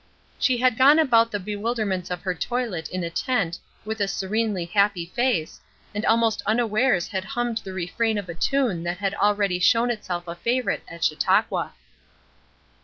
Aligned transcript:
She 0.39 0.57
had 0.57 0.79
gone 0.79 0.97
about 0.97 1.29
the 1.31 1.39
bewilderments 1.39 2.09
of 2.09 2.23
her 2.23 2.33
toilet 2.33 2.89
in 2.89 3.03
a 3.03 3.11
tent 3.11 3.59
with 3.85 4.01
a 4.01 4.07
serenely 4.07 4.65
happy 4.65 5.05
face, 5.05 5.59
and 5.93 6.03
almost 6.07 6.41
unawares 6.47 7.09
had 7.09 7.23
hummed 7.23 7.59
the 7.59 7.73
refrain 7.73 8.17
of 8.17 8.27
a 8.27 8.33
tune 8.33 8.81
that 8.81 8.97
had 8.97 9.13
already 9.13 9.59
shown 9.59 9.91
itself 9.91 10.27
a 10.27 10.33
favorite 10.33 10.81
at 10.87 11.03
Chautauqua. 11.03 11.73